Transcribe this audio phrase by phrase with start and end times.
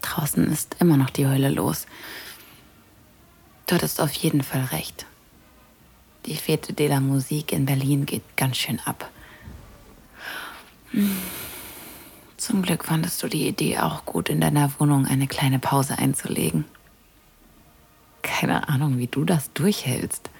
[0.00, 1.86] Draußen ist immer noch die Hölle los.
[3.66, 5.06] Du hattest auf jeden Fall recht.
[6.26, 9.10] Die Fete de la Musik in Berlin geht ganz schön ab.
[12.36, 16.64] Zum Glück fandest du die Idee auch gut, in deiner Wohnung eine kleine Pause einzulegen.
[18.22, 20.30] Keine Ahnung, wie du das durchhältst.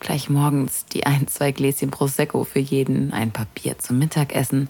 [0.00, 4.68] Gleich morgens die ein, zwei Gläschen Prosecco für jeden, ein Papier zum Mittagessen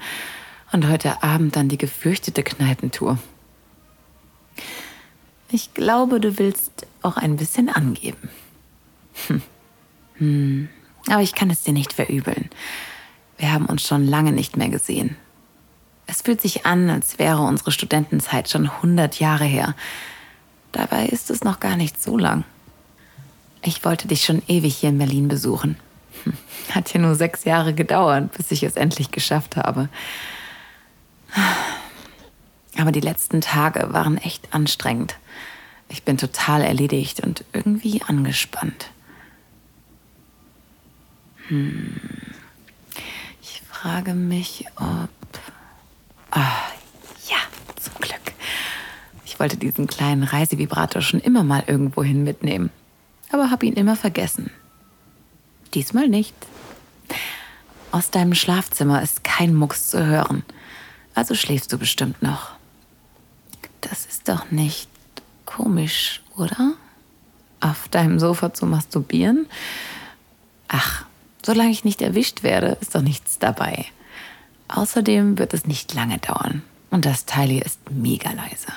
[0.72, 3.18] und heute Abend dann die gefürchtete Kneipentour.
[5.50, 8.28] Ich glaube, du willst auch ein bisschen angeben.
[9.26, 9.42] Hm.
[10.18, 10.68] Hm.
[11.08, 12.50] Aber ich kann es dir nicht verübeln.
[13.38, 15.16] Wir haben uns schon lange nicht mehr gesehen.
[16.06, 19.74] Es fühlt sich an, als wäre unsere Studentenzeit schon 100 Jahre her.
[20.72, 22.44] Dabei ist es noch gar nicht so lang.
[23.62, 25.76] Ich wollte dich schon ewig hier in Berlin besuchen.
[26.24, 26.32] Hm.
[26.70, 29.88] Hat ja nur sechs Jahre gedauert, bis ich es endlich geschafft habe.
[32.76, 35.16] Aber die letzten Tage waren echt anstrengend.
[35.88, 38.90] Ich bin total erledigt und irgendwie angespannt.
[41.48, 41.96] Hm.
[43.42, 45.08] Ich frage mich, ob.
[46.30, 46.56] Ah,
[47.28, 47.38] ja,
[47.80, 48.20] zum Glück.
[49.24, 52.70] Ich wollte diesen kleinen Reisevibrator schon immer mal irgendwohin mitnehmen,
[53.32, 54.50] aber habe ihn immer vergessen.
[55.74, 56.34] Diesmal nicht.
[57.92, 60.42] Aus deinem Schlafzimmer ist kein Mucks zu hören,
[61.18, 62.52] also schläfst du bestimmt noch.
[63.80, 64.88] Das ist doch nicht
[65.46, 66.74] komisch, oder?
[67.58, 69.46] Auf deinem Sofa zu masturbieren?
[70.68, 71.06] Ach,
[71.44, 73.86] solange ich nicht erwischt werde, ist doch nichts dabei.
[74.68, 76.62] Außerdem wird es nicht lange dauern.
[76.90, 78.72] Und das Teil hier ist mega leise.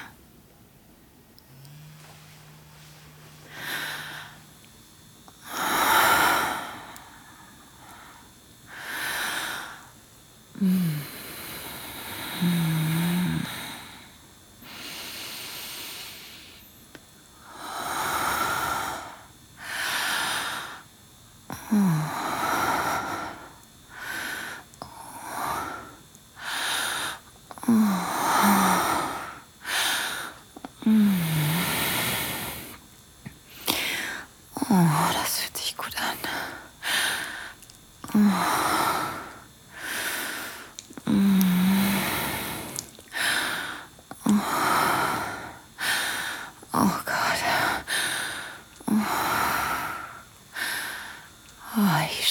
[10.59, 11.01] Mm.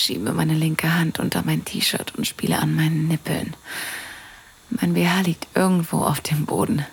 [0.01, 3.55] Schiebe meine linke Hand unter mein T-Shirt und spiele an meinen Nippeln.
[4.71, 6.85] Mein BH liegt irgendwo auf dem Boden.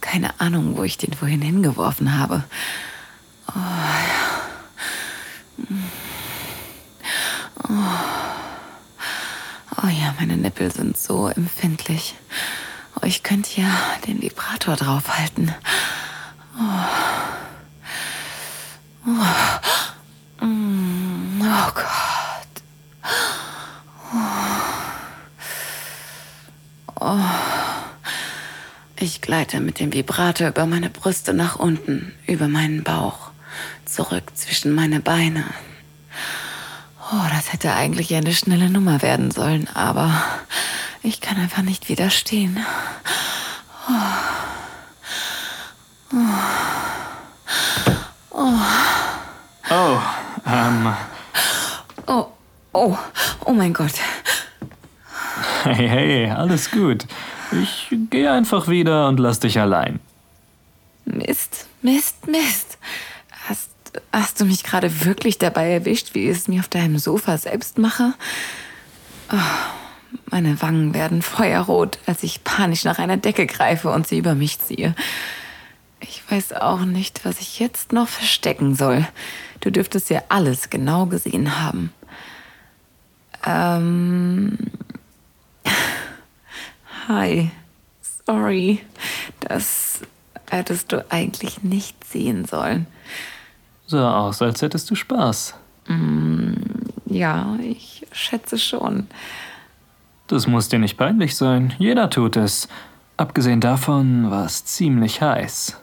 [0.00, 2.44] Keine Ahnung, wo ich den vorhin hingeworfen habe.
[3.48, 4.32] Oh, ja.
[7.68, 7.72] Oh.
[9.82, 12.14] oh ja, meine Nippel sind so empfindlich.
[12.96, 13.70] Oh, ich könnte ja
[14.06, 15.54] den Vibrator draufhalten.
[16.58, 16.62] Oh.
[19.06, 20.44] Oh.
[20.44, 22.62] Mm, oh Gott.
[27.00, 27.42] Oh.
[29.12, 33.30] Ich gleite mit dem Vibrator über meine Brüste nach unten, über meinen Bauch,
[33.84, 35.44] zurück zwischen meine Beine.
[37.12, 40.24] Oh, das hätte eigentlich eine schnelle Nummer werden sollen, aber
[41.02, 42.58] ich kann einfach nicht widerstehen.
[43.86, 43.92] Oh.
[48.30, 48.60] Oh.
[49.68, 50.00] Oh,
[50.46, 50.96] ähm.
[52.06, 52.28] Oh,
[52.72, 52.96] oh,
[53.44, 53.92] oh mein Gott.
[55.64, 57.06] Hey, hey, alles gut.
[57.52, 60.00] Ich gehe einfach wieder und lass dich allein.
[61.04, 62.78] Mist, Mist, Mist.
[63.48, 63.70] Hast,
[64.12, 67.78] hast du mich gerade wirklich dabei erwischt, wie ich es mir auf deinem Sofa selbst
[67.78, 68.14] mache?
[69.32, 69.36] Oh,
[70.26, 74.58] meine Wangen werden feuerrot, als ich panisch nach einer Decke greife und sie über mich
[74.58, 74.96] ziehe.
[76.00, 79.06] Ich weiß auch nicht, was ich jetzt noch verstecken soll.
[79.60, 81.92] Du dürftest ja alles genau gesehen haben.
[83.46, 84.58] Ähm,
[87.08, 87.50] Hi.
[88.26, 88.80] Sorry.
[89.40, 90.02] Das
[90.50, 92.86] hättest du eigentlich nicht sehen sollen.
[93.86, 95.54] Sah aus, als hättest du Spaß.
[95.88, 96.54] Mm,
[97.06, 99.06] ja, ich schätze schon.
[100.28, 101.74] Das muss dir nicht peinlich sein.
[101.78, 102.68] Jeder tut es.
[103.16, 105.78] Abgesehen davon war es ziemlich heiß.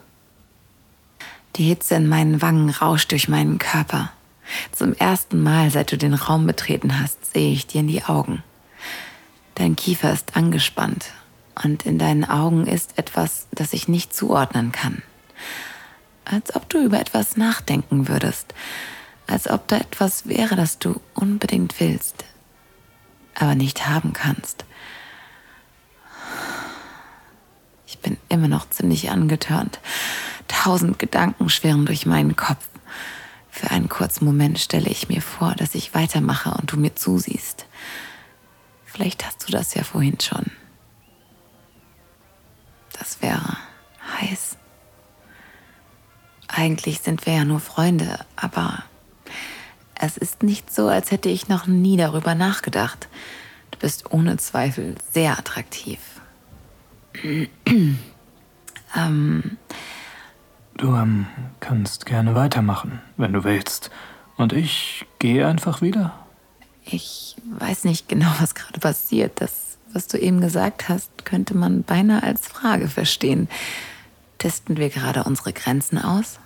[1.55, 4.11] Die Hitze in meinen Wangen rauscht durch meinen Körper.
[4.71, 8.43] Zum ersten Mal, seit du den Raum betreten hast, sehe ich dir in die Augen.
[9.59, 11.11] Dein Kiefer ist angespannt
[11.61, 15.03] und in deinen Augen ist etwas, das ich nicht zuordnen kann.
[16.23, 18.53] Als ob du über etwas nachdenken würdest,
[19.27, 22.23] als ob da etwas wäre, das du unbedingt willst,
[23.35, 24.63] aber nicht haben kannst.
[28.29, 29.79] immer noch ziemlich angetörnt.
[30.47, 32.65] Tausend Gedanken schwirren durch meinen Kopf.
[33.51, 37.65] Für einen kurzen Moment stelle ich mir vor, dass ich weitermache und du mir zusiehst.
[38.91, 40.45] Vielleicht hast du das ja vorhin schon.
[42.97, 43.57] Das wäre
[44.19, 44.57] heiß.
[46.47, 48.83] Eigentlich sind wir ja nur Freunde, aber
[49.95, 53.07] es ist nicht so, als hätte ich noch nie darüber nachgedacht.
[53.71, 55.99] Du bist ohne Zweifel sehr attraktiv.
[58.95, 59.57] ähm,
[60.77, 61.27] du ähm,
[61.59, 63.91] kannst gerne weitermachen, wenn du willst.
[64.35, 66.13] Und ich gehe einfach wieder.
[66.91, 69.41] Ich weiß nicht genau, was gerade passiert.
[69.41, 73.47] Das, was du eben gesagt hast, könnte man beinahe als Frage verstehen.
[74.37, 76.39] Testen wir gerade unsere Grenzen aus?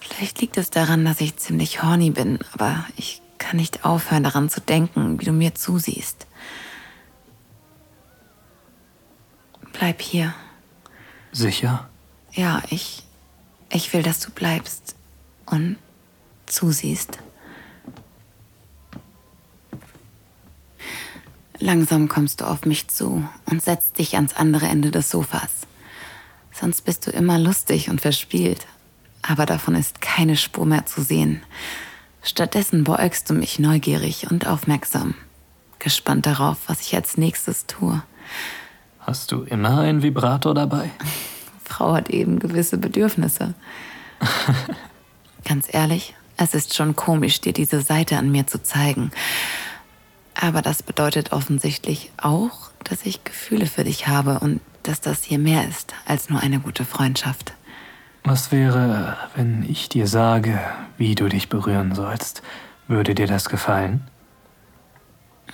[0.00, 4.48] Vielleicht liegt es daran, dass ich ziemlich horny bin, aber ich kann nicht aufhören daran
[4.48, 6.26] zu denken, wie du mir zusiehst.
[9.72, 10.34] Bleib hier.
[11.32, 11.88] Sicher?
[12.32, 13.02] Ja, ich.
[13.70, 14.94] Ich will, dass du bleibst
[15.44, 15.76] und
[16.46, 17.18] zusiehst.
[21.58, 25.66] Langsam kommst du auf mich zu und setzt dich ans andere Ende des Sofas.
[26.52, 28.66] Sonst bist du immer lustig und verspielt,
[29.22, 31.42] aber davon ist keine Spur mehr zu sehen.
[32.22, 35.14] Stattdessen beäugst du mich neugierig und aufmerksam,
[35.78, 38.02] gespannt darauf, was ich als nächstes tue.
[39.00, 40.90] Hast du immer einen Vibrator dabei?
[41.64, 43.54] Frau hat eben gewisse Bedürfnisse.
[45.44, 49.10] Ganz ehrlich, es ist schon komisch, dir diese Seite an mir zu zeigen.
[50.40, 55.38] Aber das bedeutet offensichtlich auch, dass ich Gefühle für dich habe und dass das hier
[55.38, 57.54] mehr ist als nur eine gute Freundschaft.
[58.24, 60.58] Was wäre, wenn ich dir sage,
[60.98, 62.42] wie du dich berühren sollst?
[62.88, 64.06] Würde dir das gefallen?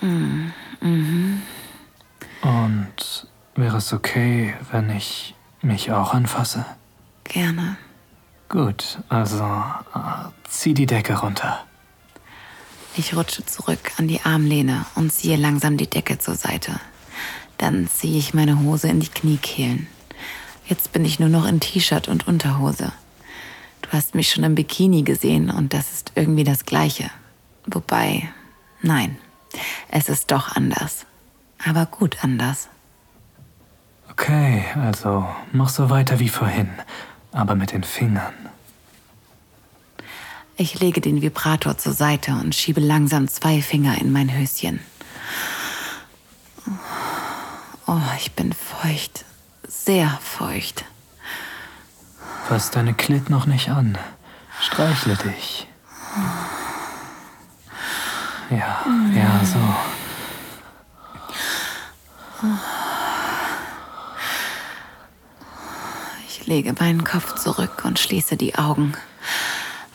[0.01, 0.49] Mm,
[0.81, 1.43] mhm.
[2.43, 6.65] Und wäre es okay, wenn ich mich auch anfasse?
[7.25, 7.77] Gerne.
[8.49, 9.45] Gut, also
[9.95, 11.65] äh, zieh die Decke runter.
[12.95, 16.79] Ich rutsche zurück an die Armlehne und ziehe langsam die Decke zur Seite.
[17.57, 19.87] Dann ziehe ich meine Hose in die Kniekehlen.
[20.67, 22.93] Jetzt bin ich nur noch in T-Shirt und Unterhose.
[23.81, 27.11] Du hast mich schon im Bikini gesehen und das ist irgendwie das Gleiche.
[27.67, 28.29] Wobei,
[28.83, 29.17] nein,
[29.89, 31.07] es ist doch anders.
[31.65, 32.69] Aber gut anders.
[34.11, 36.69] Okay, also mach so weiter wie vorhin,
[37.33, 38.35] aber mit den Fingern.
[40.57, 44.81] Ich lege den Vibrator zur Seite und schiebe langsam zwei Finger in mein Höschen.
[47.87, 49.25] Oh, ich bin feucht
[49.85, 50.85] sehr feucht.
[52.49, 53.99] Fass deine Klit noch nicht an.
[54.61, 55.67] Streichle dich.
[58.51, 58.85] Ja,
[59.15, 59.59] ja, so.
[66.29, 68.95] Ich lege meinen Kopf zurück und schließe die Augen.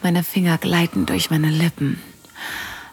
[0.04, 2.02] Meine Finger gleiten durch meine Lippen,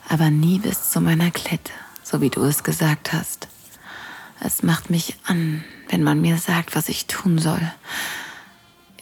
[0.09, 1.71] aber nie bis zu meiner Klit,
[2.03, 3.49] so wie du es gesagt hast.
[4.41, 7.61] Es macht mich an, wenn man mir sagt, was ich tun soll.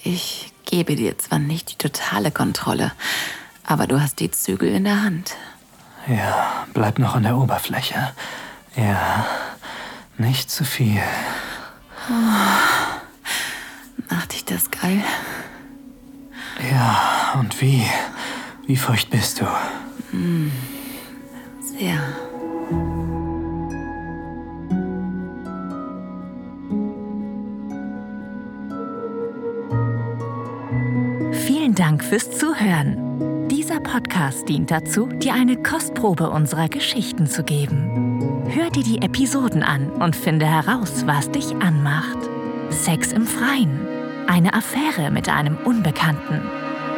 [0.02, 2.92] Ich gebe dir zwar nicht die totale Kontrolle,
[3.64, 5.34] aber du hast die Zügel in der Hand.
[6.08, 8.12] Ja, bleib noch an der Oberfläche.
[8.76, 9.26] Ja,
[10.18, 11.02] nicht zu viel.
[12.10, 15.02] Oh, macht dich das geil?
[16.70, 17.82] Ja, und wie?
[18.66, 20.16] Wie feucht bist du?
[20.16, 20.50] Mm,
[21.60, 21.98] sehr.
[31.46, 33.48] Vielen Dank fürs Zuhören.
[33.48, 38.44] Dieser Podcast dient dazu, dir eine Kostprobe unserer Geschichten zu geben.
[38.48, 42.18] Hör dir die Episoden an und finde heraus, was dich anmacht.
[42.70, 43.80] Sex im Freien,
[44.26, 46.40] eine Affäre mit einem Unbekannten,